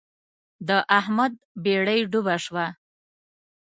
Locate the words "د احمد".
0.67-1.33